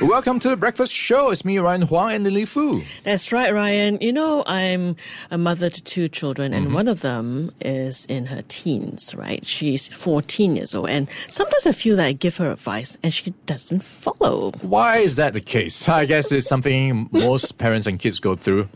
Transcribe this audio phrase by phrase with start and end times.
[0.00, 1.30] Welcome to the breakfast show.
[1.30, 2.82] It's me, Ryan Huang, and Lynlee Foo.
[3.04, 3.96] That's right, Ryan.
[4.02, 4.94] You know, I'm
[5.30, 6.74] a mother to two children, and mm-hmm.
[6.74, 9.44] one of them is in her teens, right?
[9.46, 13.30] She's 14 years old, and sometimes I feel that I give her advice and she
[13.46, 14.50] doesn't follow.
[14.60, 15.88] Why is that the case?
[15.88, 18.68] I guess it's something most parents and kids go through.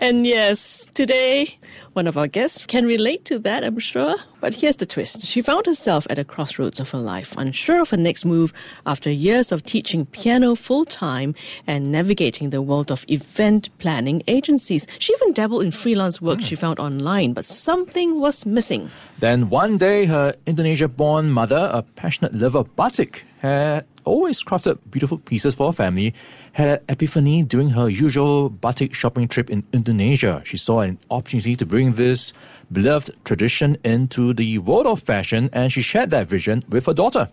[0.00, 1.58] And yes, today,
[1.92, 4.16] one of our guests can relate to that, I'm sure.
[4.40, 5.26] But here's the twist.
[5.26, 8.52] She found herself at a crossroads of her life, unsure of her next move
[8.86, 11.34] after years of teaching piano full time
[11.66, 14.86] and navigating the world of event planning agencies.
[14.98, 18.90] She even dabbled in freelance work she found online, but something was missing.
[19.18, 24.78] Then one day, her Indonesia born mother, a passionate lover of batik, had always crafted
[24.90, 26.14] beautiful pieces for her family,
[26.52, 30.42] had an epiphany during her usual batik shopping trip in Indonesia.
[30.44, 32.32] She saw an opportunity to bring this
[32.72, 37.28] beloved tradition into the world of fashion, and she shared that vision with her daughter.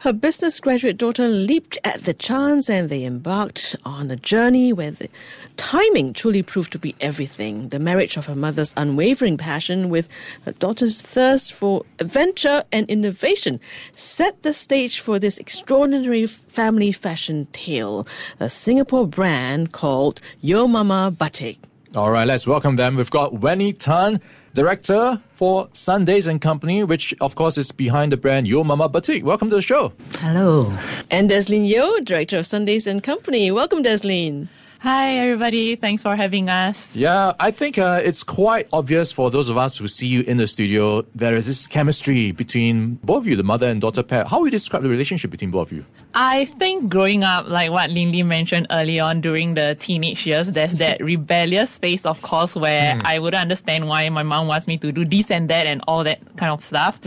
[0.00, 4.90] Her business graduate daughter leaped at the chance and they embarked on a journey where
[4.90, 5.08] the
[5.56, 7.68] timing truly proved to be everything.
[7.70, 10.08] The marriage of her mother's unwavering passion with
[10.44, 13.60] her daughter's thirst for adventure and innovation
[13.94, 18.06] set the stage for this extraordinary family fashion tale,
[18.40, 21.58] a Singapore brand called Yeo Mama Batik.
[21.94, 22.96] All right, let's welcome them.
[22.96, 24.18] We've got Wenny Tan,
[24.54, 29.24] director for Sundaze and Company, which of course is behind the brand Yeo Mama Batik.
[29.24, 29.92] Welcome to the show.
[30.20, 30.72] Hello.
[31.10, 33.50] And Desleen Yeo, director of Sundaze and Company.
[33.50, 34.48] Welcome, Desleen.
[34.82, 35.76] Hi, everybody.
[35.76, 36.96] Thanks for having us.
[36.96, 40.38] Yeah, I think uh, it's quite obvious for those of us who see you in
[40.38, 41.02] the studio.
[41.14, 44.24] There is this chemistry between both of you, the mother and daughter pair.
[44.24, 45.86] How would you describe the relationship between both of you?
[46.14, 50.72] I think growing up, like what Lynlee mentioned early on during the teenage years, there's
[50.74, 54.92] that rebellious phase, of course, where I wouldn't understand why my mom wants me to
[54.92, 57.00] do this and that and all that kind of stuff.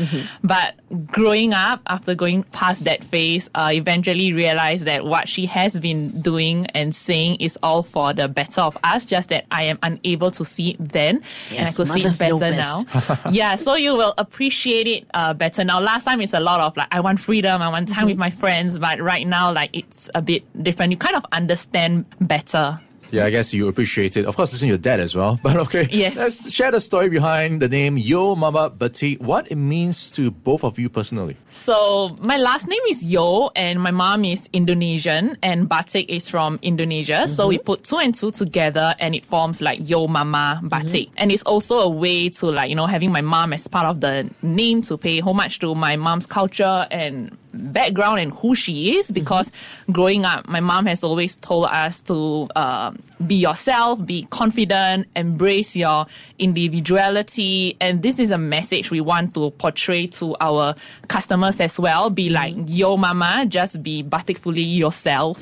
[0.44, 0.76] But
[1.08, 6.22] growing up, after going past that phase, uh, eventually realized that what she has been
[6.22, 10.32] doing and saying is all for the better of us, just that I am unable
[10.32, 11.18] to see it then.
[11.52, 12.78] and I Yes, could see it better now.
[13.32, 15.80] yeah, so you will appreciate it uh, better now.
[15.80, 18.30] Last time it's a lot of like, I want freedom, I want time with my
[18.30, 20.92] friends, but right now, like, it's a bit different.
[20.92, 22.80] You kind of understand better.
[23.12, 24.26] Yeah, I guess you appreciate it.
[24.26, 25.40] Of course, listen your dad as well.
[25.46, 26.18] But okay, Yes.
[26.18, 29.22] let's share the story behind the name Yeo Mama Batik.
[29.22, 31.38] What it means to both of you personally.
[31.50, 36.60] So my last name is Yeo, and my mom is Indonesian, and Batik is from
[36.62, 37.28] Indonesia.
[37.28, 37.66] So we mm-hmm.
[37.66, 41.08] put two and two together, and it forms like Yeo Mama Batik.
[41.10, 41.18] Mm-hmm.
[41.18, 44.02] And it's also a way to like you know having my mom as part of
[44.02, 49.12] the name to pay homage to my mom's culture and background and who she is.
[49.12, 49.52] Because
[49.92, 52.92] growing up, my mom has always told us to uh,
[53.26, 56.06] be yourself, be confident, embrace your
[56.40, 60.76] individuality, and this is a message we want to portray to our
[61.08, 62.10] customers as well.
[62.10, 65.38] Be like yo mama, just be batikfully yourself.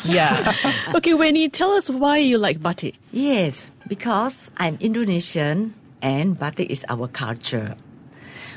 [0.04, 0.54] yeah.
[0.94, 2.94] Okay, Wenny, tell us why you like batik.
[3.12, 7.76] Yes, because I'm Indonesian and batik is our culture.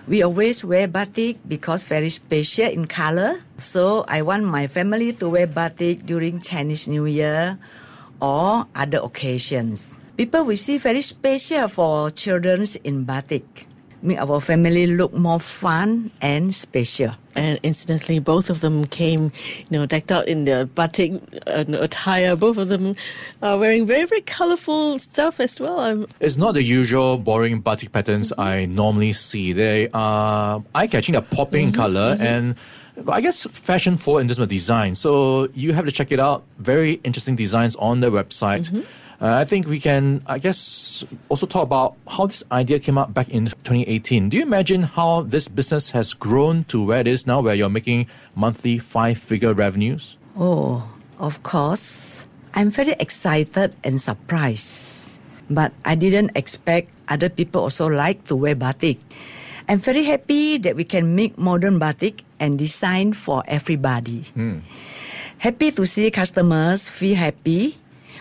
[0.09, 3.45] We always wear batik because very special in color.
[3.61, 7.61] So I want my family to wear batik during Chinese New Year
[8.17, 9.93] or other occasions.
[10.17, 13.70] People will see very special for children in batik.
[14.03, 17.13] Make our family look more fun and special.
[17.35, 19.31] And incidentally, both of them came,
[19.69, 22.35] you know, decked out in their batik uh, attire.
[22.35, 22.95] Both of them
[23.41, 25.79] are wearing very, very colorful stuff as well.
[25.79, 28.41] I'm, It's not the usual boring batik patterns mm-hmm.
[28.41, 29.53] I normally see.
[29.53, 32.23] They are eye-catching, they're popping in color, mm-hmm.
[32.23, 32.55] and
[33.07, 34.95] I guess fashion forward in terms of design.
[34.95, 36.43] So you have to check it out.
[36.57, 38.73] Very interesting designs on their website.
[39.21, 43.13] Uh, I think we can, I guess, also talk about how this idea came up
[43.13, 44.29] back in 2018.
[44.29, 47.69] Do you imagine how this business has grown to where it is now, where you're
[47.69, 50.17] making monthly five-figure revenues?
[50.35, 50.89] Oh,
[51.19, 52.25] of course.
[52.55, 55.21] I'm very excited and surprised.
[55.51, 58.97] But I didn't expect other people also like to wear batik.
[59.69, 64.25] I'm very happy that we can make modern batik and design for everybody.
[65.37, 67.77] Happy to see customers feel happy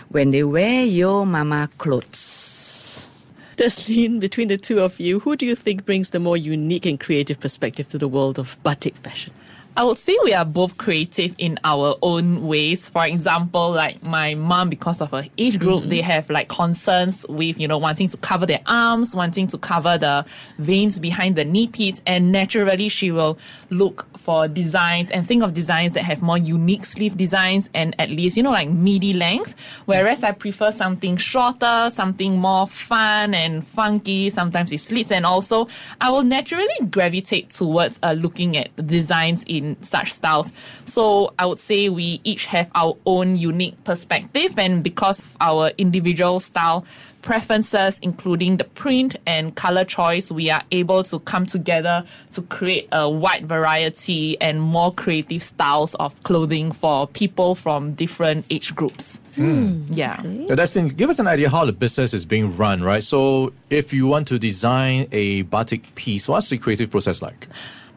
[0.09, 3.09] when they wear your mama clothes.
[3.57, 6.99] Desleen, between the two of you, who do you think brings the more unique and
[6.99, 9.33] creative perspective to the world of batik fashion?
[9.77, 12.89] I would say we are both creative in our own ways.
[12.89, 17.57] For example, like my mom, because of her age group, they have like concerns with,
[17.57, 20.25] you know, wanting to cover their arms, wanting to cover the
[20.57, 22.01] veins behind the knee pits.
[22.05, 23.37] And naturally, she will
[23.69, 28.09] look for designs and think of designs that have more unique sleeve designs and at
[28.09, 29.55] least, you know, like midi length.
[29.85, 35.13] Whereas I prefer something shorter, something more fun and funky, sometimes with slits.
[35.13, 35.69] And also,
[36.01, 40.51] I will naturally gravitate towards uh, looking at designs in such styles.
[40.85, 45.71] So I would say we each have our own unique perspective, and because of our
[45.77, 46.85] individual style
[47.21, 52.87] preferences, including the print and color choice, we are able to come together to create
[52.91, 59.19] a wide variety and more creative styles of clothing for people from different age groups.
[59.35, 59.83] Hmm.
[59.91, 60.21] Yeah.
[60.47, 63.03] So that's the, give us an idea how the business is being run, right?
[63.03, 67.47] So if you want to design a batik piece, what's the creative process like?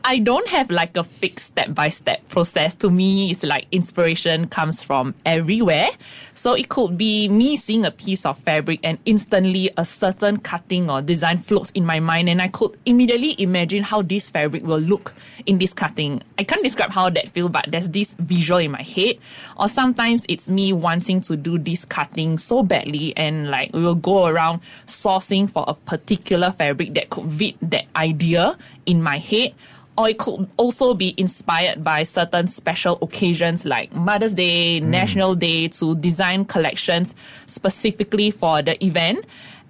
[0.07, 2.75] I don't have like a fixed step by step process.
[2.77, 5.89] To me, it's like inspiration comes from everywhere.
[6.35, 10.91] So it could be me seeing a piece of fabric and instantly a certain cutting
[10.91, 14.79] or design floats in my mind, and I could immediately imagine how this fabric will
[14.79, 15.15] look
[15.47, 16.23] in this cutting.
[16.39, 19.17] I can't describe how that feels, but there's this visual in my head.
[19.57, 23.95] Or sometimes it's me wanting to do this cutting so badly, and like we will
[23.95, 29.55] go around sourcing for a particular fabric that could fit that idea in my head
[29.97, 34.85] or it could also be inspired by certain special occasions like Mother's Day, mm.
[34.85, 37.15] National Day to design collections
[37.47, 39.25] specifically for the event.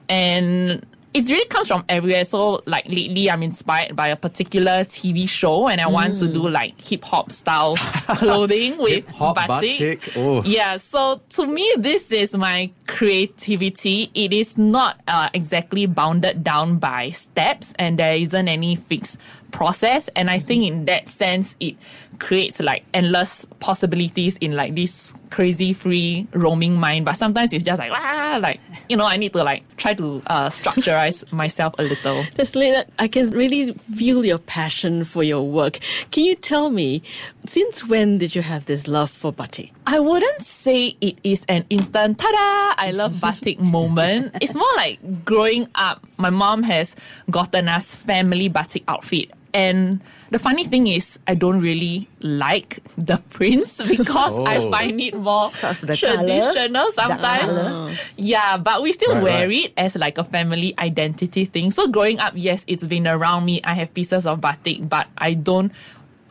[0.08, 0.84] And
[1.14, 2.24] it really comes from everywhere.
[2.24, 6.48] So, like lately, I'm inspired by a particular TV show, and I want to do
[6.48, 7.76] like hip hop style
[8.18, 10.00] clothing with Hip-hop batik.
[10.00, 10.16] batik?
[10.16, 10.42] Oh.
[10.42, 10.76] Yeah.
[10.76, 14.10] So to me, this is my creativity.
[14.14, 19.16] It is not uh, exactly bounded down by steps, and there isn't any fixed
[19.52, 20.10] process.
[20.16, 21.76] And I think in that sense, it
[22.18, 27.04] creates like endless possibilities in like this crazy free roaming mind.
[27.04, 30.22] But sometimes it's just like ah, like you know, I need to like try to
[30.26, 32.24] uh, structureize myself a little.
[32.34, 35.78] Tesla, I can really feel your passion for your work.
[36.10, 37.02] Can you tell me,
[37.46, 39.72] since when did you have this love for batik?
[39.86, 44.36] I wouldn't say it is an instant tada, I love batik moment.
[44.40, 46.96] It's more like growing up, my mom has
[47.30, 49.30] gotten us family batik outfit.
[49.52, 50.02] And
[50.34, 54.70] the funny thing is, I don't really like the prints because I Oh.
[54.74, 57.94] find it more Because of the colour, traditional sometimes.
[58.18, 59.70] Yeah, but we still Right, wear right.
[59.70, 61.70] it as like a family identity thing.
[61.70, 63.62] So growing up, yes, it's been around me.
[63.62, 65.70] I have pieces of batik, but I don't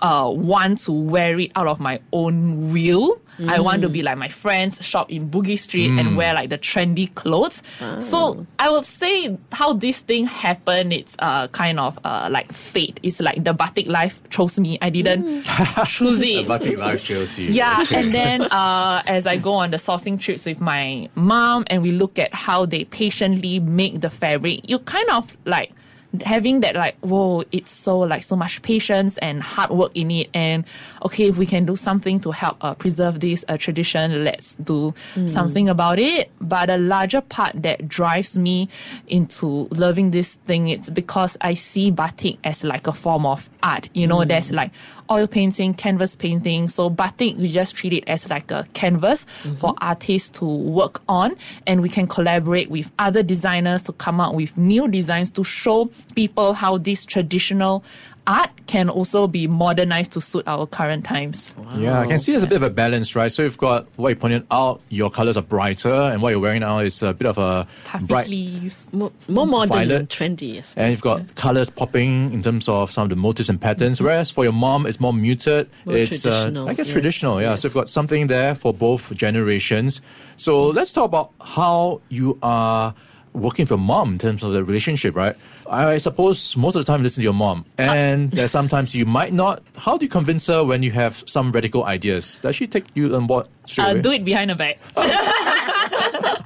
[0.04, 3.20] uh, want to wear it out of my own will.
[3.48, 6.58] I want to be like my friends, shop in Bugis Street and wear like the
[6.58, 7.64] trendy clothes.
[8.00, 13.00] So I would say how this thing happened, it's uh, kind of uh, like fate.
[13.02, 14.78] It's like the batik life chose me.
[14.82, 15.44] I didn't
[15.86, 16.44] choose it.
[16.44, 17.46] The batik Life Chelsea.
[17.46, 21.82] Yeah, and then uh, as I go on the sourcing trips with my mom, and
[21.82, 25.72] we look at how they patiently make the fabric, you kind of like
[26.22, 30.30] having that like whoa it's so like so much patience and hard work in it.
[30.34, 30.66] And
[31.04, 34.94] okay if we can do something to help uh, preserve this uh, tradition let's do
[35.26, 36.32] something about it.
[36.40, 38.70] But a larger part that drives me
[39.08, 43.90] into loving this thing it's because i see batik as like a form of art.
[43.94, 44.72] You know there's like
[45.10, 46.68] oil painting canvas painting.
[46.68, 49.26] So batik we just treat it as like a canvas
[49.58, 51.36] for artists to work on.
[51.68, 55.90] And we can collaborate with other designers to come up with new designs to show
[56.16, 57.84] people how this traditional
[58.26, 62.44] art can also be modernized to suit our current times Yeah, I can see there's
[62.44, 63.30] a bit of a balance, right?
[63.30, 66.62] So you've got what you pointed out, your colors are brighter, and what you're wearing
[66.62, 68.26] now is a bit of a puffy bright.
[68.28, 69.92] sleeves More, more modern Violet.
[70.00, 70.54] and trendy.
[70.56, 70.74] Yes.
[70.78, 74.32] And you've got colors popping in terms of some of the motifs and patterns, whereas
[74.32, 75.70] for your mom, it's more muted.
[75.86, 76.64] More it's, uh, traditional.
[76.70, 77.50] I guess, Yes, traditional, yeah.
[77.50, 77.62] yes.
[77.62, 80.02] So you've got something there for both generations.
[80.38, 82.94] So let's talk about how you are
[83.34, 85.36] working with your mom in terms of the relationship, right?
[85.70, 89.06] I suppose most of the time you listen to your mom, and there's sometimes you
[89.06, 89.62] might not.
[89.78, 92.40] How do you convince her when you have some radical ideas?
[92.40, 94.02] Does she take you on board straight uh, away?
[94.02, 94.80] do it behind her back.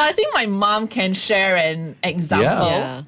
[0.00, 2.72] so I think my mom can share an example.
[2.72, 3.02] yeah.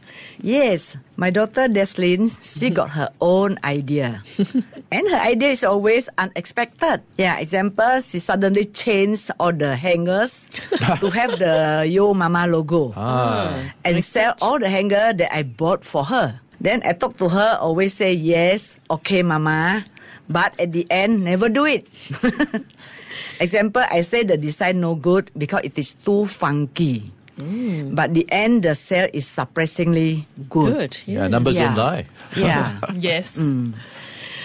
[0.44, 4.20] Yes, my daughter Desleen, she got her own idea.
[4.92, 7.00] and her idea is always unexpected.
[7.16, 10.50] Yeah, example, she suddenly changed all the hangers
[11.00, 12.92] to have the Yeo Mama logo.
[12.96, 13.48] Ah.
[13.48, 13.72] Ah.
[13.88, 16.40] And sell all the hanger that I bought for her.
[16.60, 19.84] Then I talk to her, always say, yes, okay, Mama.
[20.28, 21.86] But at the end, never do it.
[23.40, 27.10] Example, I say the design no good because it is too funky.
[27.38, 27.94] Mm.
[27.94, 30.72] But the end, the sale is surprisingly good.
[30.74, 30.98] Good.
[31.06, 31.82] yeah, numbers don't Yeah.
[31.82, 32.06] lie.
[32.36, 32.80] Yeah.
[32.98, 33.36] Yes.
[33.38, 33.72] Mm.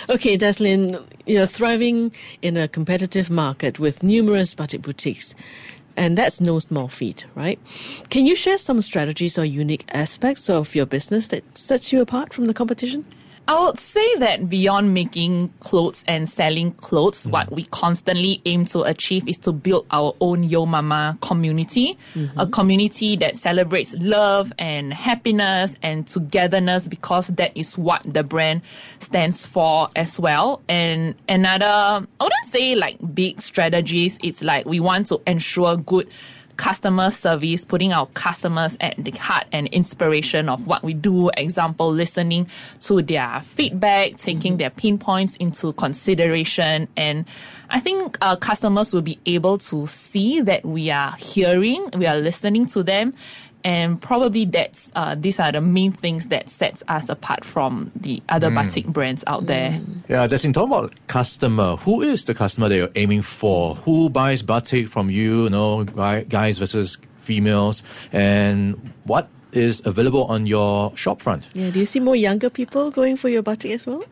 [0.10, 5.36] Okay, Desleen, you're thriving in a competitive market with numerous batik boutiques.
[5.98, 7.60] And that's no small feat, right?
[8.10, 12.34] Can you share some strategies or unique aspects of your business that sets you apart
[12.34, 13.03] from the competition?
[13.50, 17.32] I would say that beyond making clothes and selling clothes, mm.
[17.32, 22.38] what we constantly aim to achieve is to build our own Yeo Mama community, mm-hmm.
[22.38, 28.63] a community that celebrates love and happiness and togetherness because that is what the brand
[29.00, 30.62] stands for as well.
[30.68, 36.10] And another, I wouldn't say like big strategies, it's like we want to ensure good
[36.57, 41.29] customer service, putting our customers at the heart and inspiration of what we do.
[41.37, 42.47] Example, listening
[42.79, 44.57] to their feedback, taking mm-hmm.
[44.57, 46.87] their pinpoints into consideration.
[46.97, 47.25] And
[47.69, 52.17] I think our customers will be able to see that we are hearing, we are
[52.17, 53.13] listening to them
[53.67, 58.24] and probably that's uh, these are the main things that sets us apart from the
[58.29, 58.55] other mm.
[58.55, 59.71] batik brands out there.
[59.71, 60.07] Mm.
[60.07, 61.75] Yeah, that's in talking about customer.
[61.75, 63.75] Who is the customer that you're aiming for?
[63.75, 65.43] Who buys batik from you?
[65.43, 67.83] You know, guys versus females,
[68.13, 71.50] and what is available on your shop front?
[71.53, 74.03] Yeah, do you see more younger people going for your batik as well?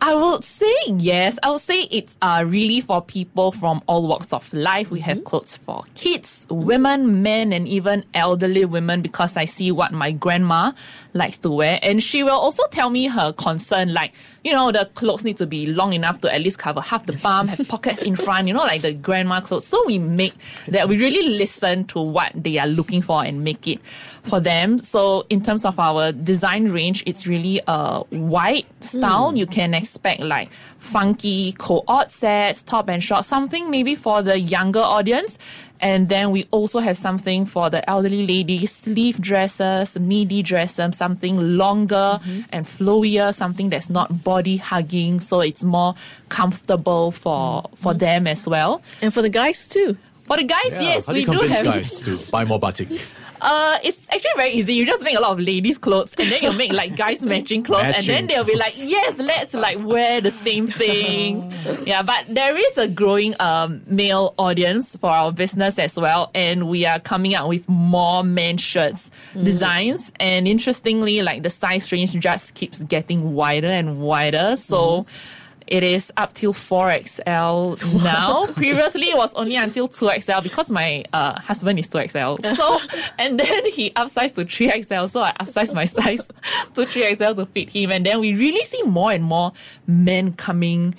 [0.00, 1.38] I would say yes.
[1.42, 4.90] I would say it's uh, really for people from all walks of life.
[4.90, 5.26] We have mm-hmm.
[5.26, 10.72] clothes for kids, women, men, and even elderly women because I see what my grandma
[11.14, 11.78] likes to wear.
[11.82, 14.14] And she will also tell me her concern, like,
[14.44, 17.14] you know, the clothes need to be long enough to at least cover half the
[17.14, 19.66] bum, have pockets in front, you know, like the grandma clothes.
[19.66, 20.34] So we make
[20.68, 24.78] that, we really listen to what they are looking for and make it for them.
[24.78, 29.32] So in terms of our design range, it's really a wide style.
[29.32, 29.38] Mm.
[29.38, 34.80] You can expect like funky co-ord sets, top and short, something maybe for the younger
[34.80, 35.38] audience.
[35.80, 41.56] And then we also have something for the elderly ladies, sleeve dresses, midi dresses, something
[41.56, 42.40] longer mm-hmm.
[42.50, 45.94] and flowier, something that's not body hugging, so it's more
[46.28, 47.76] comfortable for mm-hmm.
[47.76, 48.82] for them as well.
[49.00, 49.96] And for the guys too.
[50.26, 52.90] For the guys, yeah, yes, how do we do have guys to buy more batik.
[53.40, 54.74] Uh, it's actually very easy.
[54.74, 57.62] You just make a lot of ladies' clothes, and then you make like guys matching
[57.62, 61.52] clothes, matching and then they'll be like, "Yes, let's like wear the same thing."
[61.86, 66.68] yeah, but there is a growing um, male audience for our business as well, and
[66.68, 69.44] we are coming out with more men shirts mm.
[69.44, 70.12] designs.
[70.20, 74.56] And interestingly, like the size range just keeps getting wider and wider.
[74.56, 75.02] So.
[75.02, 75.37] Mm
[75.68, 78.46] it is up till 4XL now.
[78.52, 82.56] Previously, it was only until 2XL because my uh, husband is 2XL.
[82.56, 82.78] So,
[83.18, 85.08] and then he upsized to 3XL.
[85.10, 86.26] So I upsized my size
[86.74, 87.90] to 3XL to fit him.
[87.90, 89.52] And then we really see more and more
[89.86, 90.94] men coming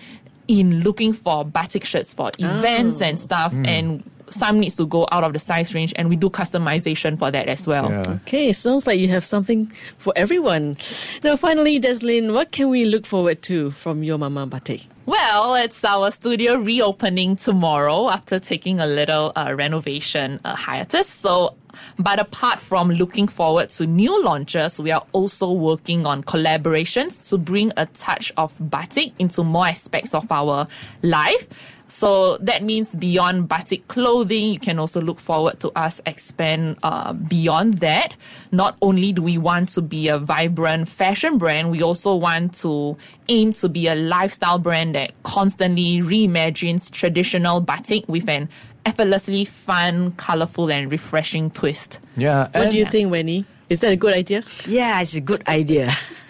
[0.48, 3.06] in looking for batik shirts for events oh.
[3.06, 3.54] and stuff.
[3.54, 3.68] Mm.
[3.68, 7.32] And some needs to go out of the size range and we do customization for
[7.32, 7.90] that as well.
[7.90, 8.20] Yeah.
[8.22, 9.68] Okay, sounds like you have something
[9.98, 10.78] for everyone.
[11.24, 14.86] Now finally, Desleen, what can we look forward to from your Mama Batik?
[15.10, 21.08] Well, it's our studio reopening tomorrow after taking a little uh, renovation uh, hiatus.
[21.08, 21.56] So,
[21.98, 27.40] but apart from looking forward to new launches, we are also working on collaborations to
[27.40, 30.68] bring a touch of batik into more aspects of our
[31.02, 31.79] life.
[31.90, 37.14] So that means beyond batik clothing, you can also look forward to us expand uh,
[37.14, 38.16] beyond that.
[38.52, 42.96] Not only do we want to be a vibrant fashion brand, we also want to
[43.28, 48.50] aim to be a lifestyle brand that constantly reimagines traditional batik with an
[48.86, 52.00] effortlessly fun, colorful, and refreshing twist.
[52.16, 52.50] Yeah.
[52.52, 53.46] What do you think, Wenny?
[53.70, 54.44] Is that a good idea?
[54.68, 55.92] Yeah, it's a good idea.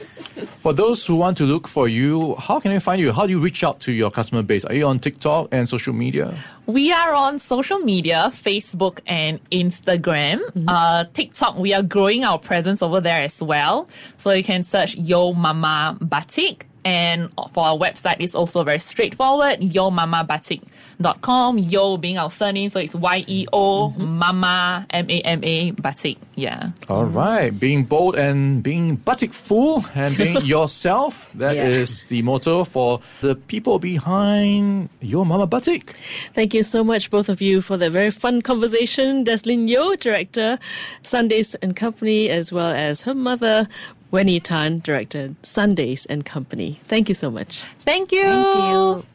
[0.59, 3.13] For those who want to look for you, how can they find you?
[3.13, 4.65] How do you reach out to your customer base?
[4.65, 6.37] Are you on TikTok and social media?
[6.65, 10.39] We are on social media, Facebook and Instagram.
[10.39, 10.67] Mm-hmm.
[10.67, 13.87] Uh, TikTok, we are growing our presence over there as well.
[14.17, 16.65] So you can search Yeo Mama Batik.
[16.85, 21.57] And for our website, it's also very straightforward, yeomamabatik.com.
[21.57, 24.17] Yeo being our surname, so it's Y-E-O, mm-hmm.
[24.17, 26.17] Mama, M-A-M-A, Batik.
[26.35, 26.71] Yeah.
[26.87, 27.57] All right.
[27.57, 31.31] Being bold and being batik full and being yourself.
[31.35, 31.67] That yeah.
[31.67, 35.95] is the motto for the people behind Yeo Mama Batik.
[36.33, 39.25] Thank you so much, both of you, for the very fun conversation.
[39.25, 40.59] Desleen Yeo, Director,
[41.03, 43.67] Sundaze and Company, as well as her mother,
[44.11, 46.79] Wenny Tan, Director, Sundaze and Company.
[46.85, 47.61] Thank you so much.
[47.81, 48.23] Thank you.
[48.23, 49.05] Thank you.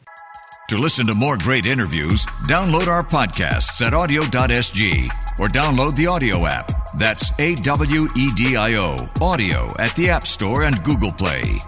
[0.69, 5.09] To listen to more great interviews, download our podcasts at awedio.sg
[5.39, 6.71] or download the AWEDIO app.
[6.97, 11.59] That's A W E D I O, AWEDIO at the App Store and Google Play.